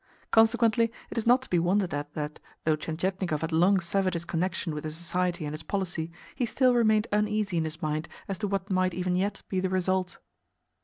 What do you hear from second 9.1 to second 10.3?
yet be the result.)